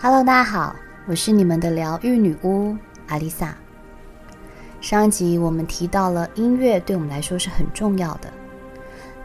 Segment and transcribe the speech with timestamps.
[0.00, 0.76] Hello，大家好，
[1.08, 2.76] 我是你们的疗愈女巫
[3.08, 3.52] 阿丽萨。
[4.80, 8.32] 上集我们提到了音乐对我们来说是很重要的。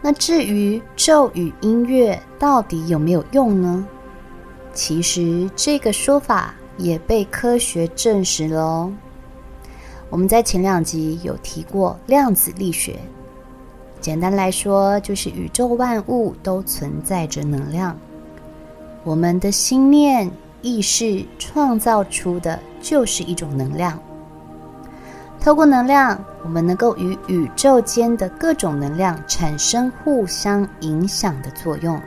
[0.02, 3.86] 那至于咒语音乐到底有没有用呢？
[4.72, 8.92] 其实这个说法也被科学证实了哦。
[10.10, 12.98] 我们在前两集有提过量子力学，
[14.00, 17.96] 简单来说就是宇宙万物都存在着能量，
[19.04, 20.28] 我们的心念
[20.64, 24.00] 意识创造出的就是一种能量。
[25.38, 32.00] 透过能量，我们能够与宇宙间的各种能量产生互相影响的作用，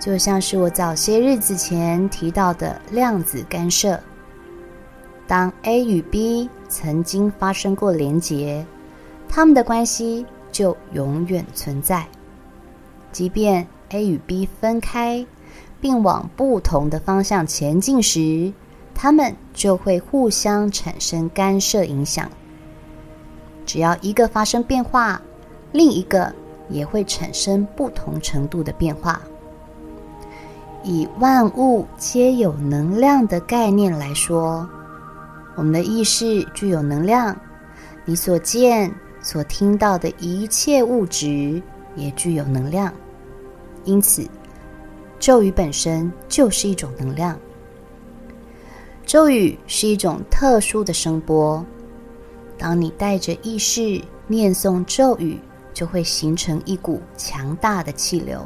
[0.00, 4.00] 就像是我早些日子前提到的量子干涉。
[5.26, 8.64] 当 A 与 B 曾经发生过连结，
[9.28, 12.06] 他们的关系就永远存在。
[13.12, 15.26] 即便 A 与 B 分开，
[15.80, 18.52] 并往不同的方向前进时，
[18.94, 22.28] 它们就会互相产生干涉影响。
[23.64, 25.20] 只要一个发生变化，
[25.72, 26.34] 另一个
[26.68, 29.20] 也会产生不同程度的变化。
[30.82, 34.68] 以万物皆有能量的概念来说，
[35.54, 37.36] 我们的意识具有能量，
[38.04, 41.60] 你所见、所听到的一切物质
[41.94, 42.92] 也具有能量。
[43.84, 44.26] 因此，
[45.18, 47.38] 咒语本身就是一种能量。
[49.04, 51.64] 咒语是一种特殊的声波，
[52.58, 55.38] 当你带着意识念诵咒语，
[55.72, 58.44] 就会形成一股强大的气流。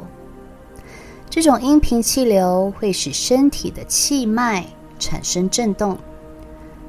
[1.29, 4.65] 这种音频气流会使身体的气脉
[4.99, 5.97] 产生震动，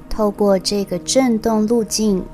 [0.09, 2.25] 透过这个震动路径，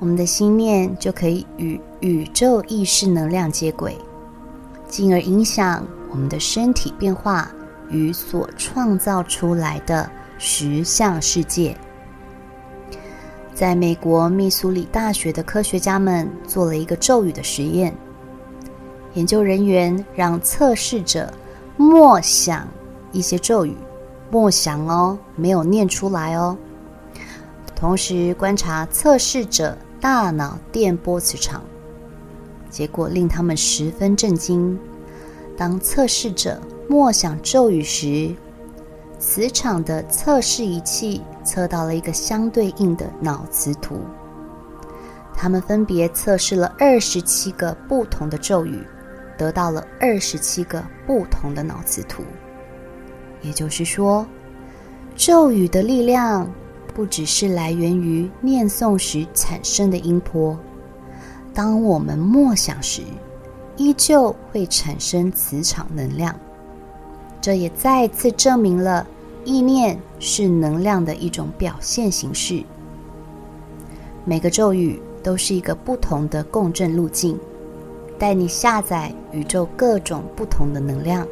[0.00, 3.96] 我们的心念就可以与宇宙意识能量接轨，
[4.88, 7.50] 进而影响我们的身体变化
[7.90, 10.10] 与所创造出来的。
[10.40, 11.76] 实相世界，
[13.52, 17.92] 在美国密苏里大学的科学家们做了一个咒语的实验。
[19.14, 21.28] 研究人员让测试者
[21.76, 22.68] 默想
[23.10, 23.74] 一些咒语，
[24.30, 26.56] 默想哦，没有念出来哦。
[27.74, 31.60] 同时观察测试者大脑电波磁场，
[32.70, 34.78] 结果令他们十分震惊。
[35.58, 38.32] 当测试者默想咒语时，
[39.18, 43.98] 磁场的测试仪器测到了一个相对应的脑磁图，
[45.34, 48.86] 他们分别测试了二十七个不同的咒语，
[49.36, 52.22] 得到了二十七个不同的脑磁图。
[53.42, 54.24] 也就是说，
[55.16, 56.48] 咒语的力量
[56.94, 60.56] 不只是来源于念诵时产生的音波，
[61.52, 63.02] 当我们默想时，
[63.78, 66.38] 依旧会产生磁场能量。
[67.40, 69.06] 这也再次证明了
[69.44, 72.62] 意念是能量的一种表现形式。
[74.24, 77.38] 每个咒语都是一个不同的共振路径，
[78.18, 81.26] 带你下载宇宙各种不同的能量。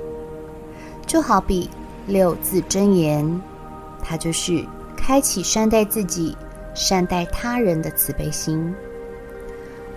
[1.05, 1.69] 就好比
[2.07, 3.41] 六字真言，
[4.03, 4.65] 它就是
[4.97, 6.37] 开启善待自己、
[6.75, 8.73] 善待他人的慈悲心。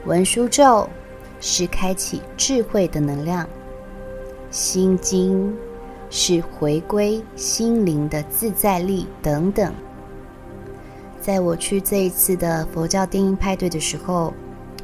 [0.06, 0.90] 文殊咒
[1.40, 3.48] 是开启智慧的能量。
[4.52, 5.56] 心经。
[6.12, 9.72] 是回归心灵的自在力等等。
[11.22, 14.34] 在我去这一次的佛教电音派对的时候，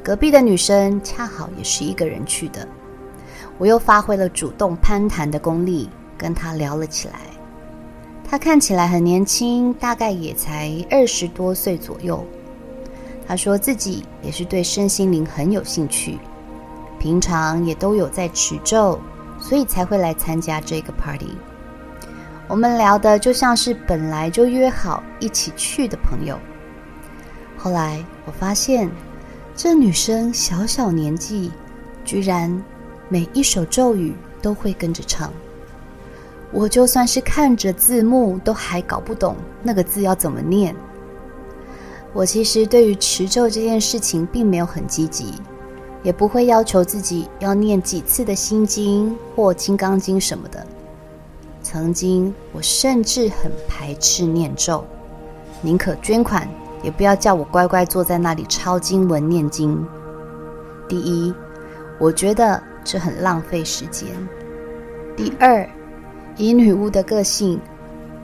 [0.03, 2.67] 隔壁的女生恰好也是一个人去的。
[3.57, 7.22] 我又发挥了主动攀谈的功力，跟她聊了起来。
[8.23, 12.23] 她看起来很年轻，大概也才二十多岁左右。
[13.27, 16.19] 她说自己也是对身心灵很有兴趣，
[17.05, 18.99] 平常也都有在持咒。
[19.38, 21.35] 所以才会来参加这个 party。
[22.47, 26.39] 我们聊的就像是本来就约好一起去的朋友。
[27.55, 28.89] 后来我发现，
[29.55, 31.51] 这女生小小年纪，
[32.03, 32.63] 居然
[33.08, 35.31] 每一首咒语都会跟着唱。
[36.51, 40.75] 我就算是看着字幕，都还搞不懂那个字要怎么念。
[42.13, 45.35] 我其实对于持咒这件事情并没有很积极。
[46.05, 50.63] 也不会要求自己要念几次的心经或金刚经什么的。
[51.63, 54.85] 曾经我甚至很排斥念咒，
[55.63, 56.47] 宁可捐款，
[56.84, 59.84] 也不要叫我乖乖坐在那里抄经文念经。
[60.87, 61.34] 第一，
[61.97, 64.09] 我觉得这很浪费时间；
[65.17, 65.67] 第二，
[66.37, 67.59] 以女巫的个性，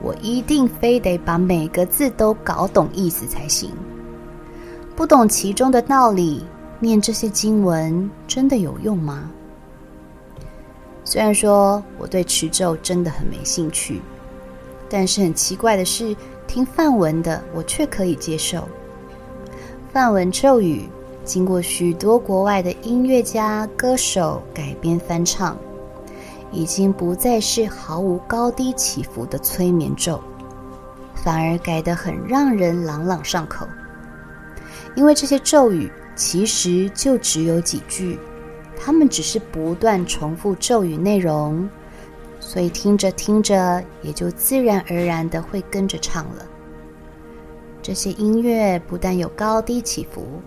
[0.00, 3.72] 我一定非得把每个字都搞懂意思才行。
[4.94, 6.44] 不懂其中的道理。
[6.82, 9.30] 念这些经文真的有用吗？
[11.04, 14.02] 虽然说我对持咒真的很没兴趣，
[14.90, 18.66] 但是很奇怪的是，听梵文的我却可以接受。
[19.92, 20.88] 梵文咒语
[21.24, 25.56] 经过许多国外的音乐家、歌手改编翻唱，
[26.50, 30.20] 已经不再是毫无高低起伏的催眠咒，
[31.14, 33.68] 反而改得很让人朗朗上口。
[34.96, 38.18] 因为这些咒语其实就只有几句，
[38.76, 41.68] 他们只是不断重复咒语内容。
[42.40, 46.46] 所以听着听着，也就自然而然的会跟着唱了。
[47.80, 50.40] 这些音乐不但有高低起伏，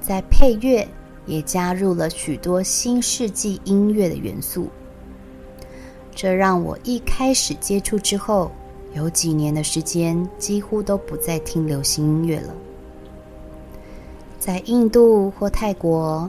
[0.00, 0.86] 在配乐
[1.26, 4.68] 也加入了许多新世纪音乐的元素。
[6.14, 8.50] 这让我一开始接触之后，
[8.92, 12.54] 有几年的时间几乎都不再听流行音乐了。
[14.40, 16.28] 在印度或泰国，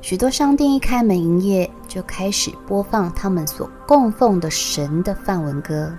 [0.00, 5.96] 许多商店一开门营业，就开始播放他们所供奉的神的梵文歌。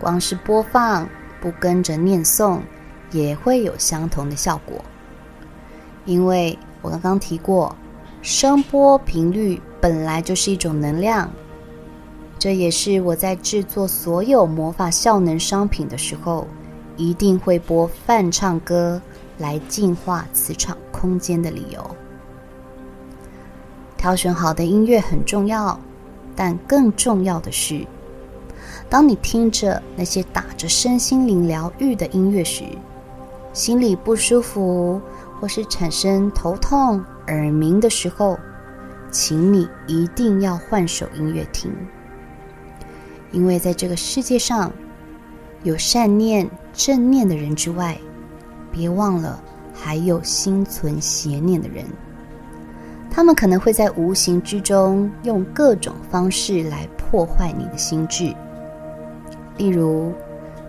[0.00, 1.06] 光是播放，
[1.42, 2.60] 不跟着念诵，
[3.10, 4.82] 也会有相同的效果。
[6.06, 7.76] 因为我刚刚提过，
[8.22, 11.30] 声波频率本来就是一种能量。
[12.38, 16.46] 这也是我在制作所有魔法效能商品的时候，
[16.96, 18.98] 一定会播梵唱歌
[19.40, 21.96] 来净化磁场空间的理由。
[23.96, 25.78] 挑选好的音乐很重要，
[26.36, 27.84] 但更重要的是，
[28.88, 32.64] 当你听着那些打着身心灵疗愈的音乐时，
[33.52, 35.00] 心里不舒服
[35.40, 38.38] 或是产生头痛、耳鸣的时候，
[39.10, 41.70] 请你一定要换首音乐听，
[43.32, 44.72] 因为在这个世界上，
[45.62, 47.98] 有善念、正念的人之外，
[48.70, 49.40] 别忘了
[49.74, 51.84] 还有心存邪念的人。
[53.10, 58.32] 他们可能会在无形之中用各种方式来破坏你的心智，
[59.56, 60.12] 例如，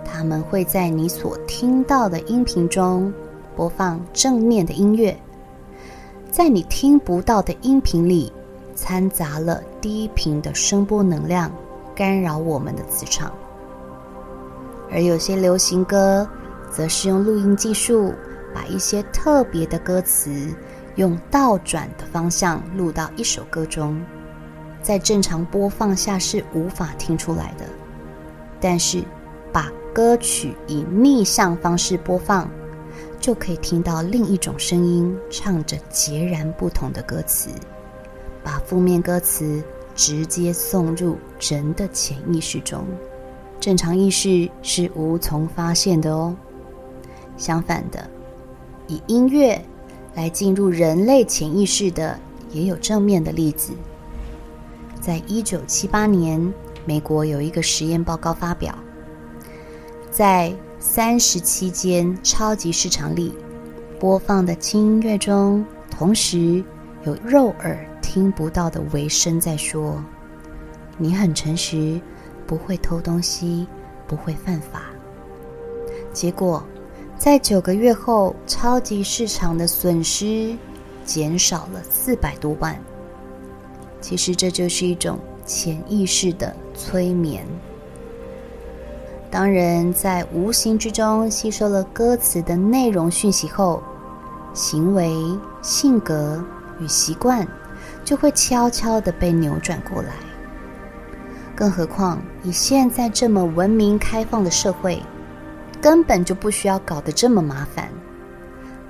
[0.03, 3.13] 他们会在你所听到的音频中
[3.55, 5.15] 播放正面的音乐，
[6.31, 8.33] 在你听不到的音频里
[8.75, 11.51] 掺杂了低频的声波能量，
[11.93, 13.31] 干扰我们的磁场。
[14.91, 16.27] 而有些流行歌，
[16.71, 18.13] 则是用录音技术
[18.53, 20.31] 把一些特别的歌词。
[20.97, 24.03] 用倒转的方向录到一首歌中，
[24.81, 27.65] 在正常播放下是无法听出来的。
[28.59, 29.01] 但是，
[29.53, 32.51] 把歌曲以逆向方式播放，
[33.21, 37.49] 就可以听到另一种声音唱着截然不同的歌词，
[38.43, 39.63] 把负面歌词
[39.95, 42.85] 直接送入人的潜意识中，
[43.61, 46.35] 正常意识是无从发现的哦。
[47.41, 48.09] 相反的，
[48.87, 49.59] 以音乐。
[50.13, 52.19] 来进入人类潜意识的
[52.51, 53.71] 也有正面的例子。
[54.99, 56.53] 在一九七八年，
[56.83, 58.77] 美国有一个实验报告发表，
[60.11, 63.33] 在三十七间超级市场里
[63.97, 66.61] 播放的轻音乐中，同时
[67.05, 70.03] 有肉耳听不到的微声在说
[70.99, 72.01] ：“你很诚实，
[72.45, 73.65] 不会偷东西，
[74.09, 74.81] 不会犯法。”
[76.11, 76.61] 结果。
[77.23, 80.57] 在九个月后，超级市场的损失
[81.05, 82.75] 减少了四百多万。
[84.01, 87.45] 其实这就是一种潜意识的催眠。
[89.29, 93.83] 当人在无形之中吸收了歌词的内容讯息后，
[94.55, 95.15] 行为、
[95.61, 96.43] 性格
[96.79, 97.47] 与习惯
[98.03, 100.09] 就会悄悄地被扭转过来。
[101.55, 104.99] 更何况以现在这么文明开放的社会。
[105.81, 107.89] 根本就不需要搞得这么麻烦。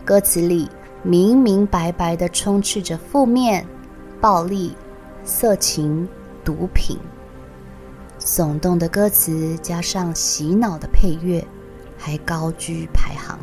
[0.03, 0.69] 歌词里
[1.03, 3.65] 明明白白的充斥着负面、
[4.19, 4.75] 暴力、
[5.23, 6.07] 色情、
[6.43, 6.97] 毒品，
[8.19, 11.41] 耸动的歌词加上洗脑的配乐，
[11.97, 13.39] 还高居排行。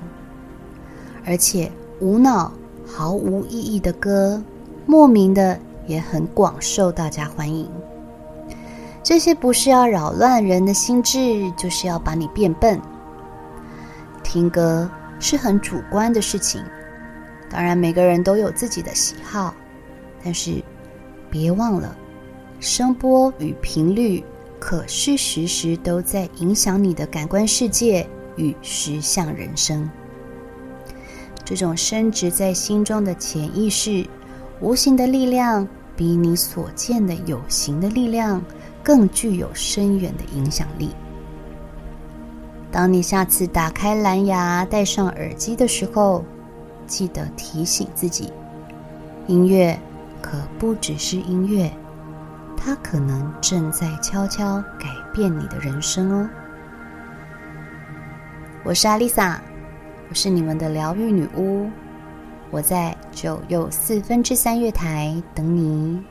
[1.25, 2.53] 而且无脑、
[2.87, 4.43] 毫无意义的歌，
[4.85, 7.71] 莫名的也很广受大家欢迎。
[9.03, 12.81] 这些不是要扰乱人的心智，就是要把你变笨。
[14.29, 16.63] 听歌是很主观的事情，
[17.49, 19.55] 当然每个人都有自己的喜好，
[20.23, 20.63] 但是
[21.31, 21.97] 别忘了，
[22.61, 24.23] 声波与频率
[24.59, 28.07] 可是时时都在影响你的感官世界
[28.37, 29.89] 与实相人生。
[31.43, 34.07] 这种深植在心中的潜意识，
[34.61, 35.67] 无形的力量
[35.97, 38.45] 比你所见的有形的力量
[38.83, 40.91] 更具有深远的影响力。
[42.71, 46.23] 当你下次打开蓝牙、戴上耳机的时候，
[46.87, 48.31] 记得提醒自己：
[49.27, 49.79] 音乐
[50.21, 51.71] 可不只是音乐，
[52.57, 56.29] 它可能正在悄悄改变你的人生哦。
[58.65, 59.41] 我是阿丽萨，
[60.11, 61.71] 我是你们的疗愈女巫，
[62.51, 66.05] 我在九又四分之三月台等你。